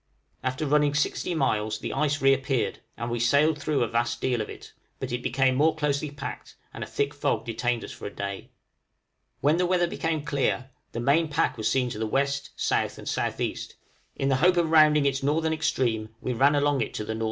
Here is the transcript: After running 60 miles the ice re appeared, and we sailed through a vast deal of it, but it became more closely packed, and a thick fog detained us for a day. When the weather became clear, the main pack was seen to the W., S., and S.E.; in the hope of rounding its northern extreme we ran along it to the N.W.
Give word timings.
After 0.43 0.65
running 0.65 0.95
60 0.95 1.35
miles 1.35 1.77
the 1.77 1.93
ice 1.93 2.23
re 2.23 2.33
appeared, 2.33 2.79
and 2.97 3.11
we 3.11 3.19
sailed 3.19 3.61
through 3.61 3.83
a 3.83 3.87
vast 3.87 4.19
deal 4.19 4.41
of 4.41 4.49
it, 4.49 4.73
but 4.99 5.11
it 5.11 5.21
became 5.21 5.53
more 5.53 5.75
closely 5.75 6.09
packed, 6.09 6.55
and 6.73 6.83
a 6.83 6.87
thick 6.87 7.13
fog 7.13 7.45
detained 7.45 7.83
us 7.83 7.91
for 7.91 8.07
a 8.07 8.15
day. 8.15 8.49
When 9.41 9.57
the 9.57 9.67
weather 9.67 9.85
became 9.85 10.23
clear, 10.25 10.71
the 10.91 10.99
main 10.99 11.27
pack 11.27 11.55
was 11.55 11.69
seen 11.69 11.91
to 11.91 11.99
the 11.99 12.05
W., 12.05 12.23
S., 12.23 12.49
and 12.71 13.07
S.E.; 13.07 13.57
in 14.15 14.29
the 14.29 14.37
hope 14.37 14.57
of 14.57 14.71
rounding 14.71 15.05
its 15.05 15.21
northern 15.21 15.53
extreme 15.53 16.09
we 16.19 16.33
ran 16.33 16.55
along 16.55 16.81
it 16.81 16.95
to 16.95 17.03
the 17.05 17.11
N.W. 17.11 17.19